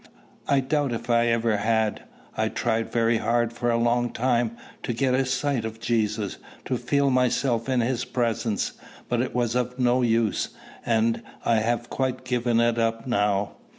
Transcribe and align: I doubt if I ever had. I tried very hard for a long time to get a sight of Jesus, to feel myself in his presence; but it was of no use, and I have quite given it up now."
I 0.47 0.61
doubt 0.61 0.93
if 0.93 1.11
I 1.11 1.27
ever 1.27 1.57
had. 1.57 2.01
I 2.35 2.49
tried 2.49 2.91
very 2.91 3.17
hard 3.19 3.53
for 3.53 3.69
a 3.69 3.77
long 3.77 4.09
time 4.11 4.57
to 4.81 4.93
get 4.93 5.13
a 5.13 5.25
sight 5.27 5.63
of 5.63 5.79
Jesus, 5.79 6.37
to 6.65 6.75
feel 6.77 7.11
myself 7.11 7.69
in 7.69 7.81
his 7.81 8.03
presence; 8.03 8.71
but 9.07 9.21
it 9.21 9.35
was 9.35 9.53
of 9.53 9.77
no 9.77 10.01
use, 10.01 10.55
and 10.83 11.21
I 11.45 11.57
have 11.57 11.91
quite 11.91 12.25
given 12.25 12.59
it 12.59 12.79
up 12.79 13.05
now." 13.05 13.57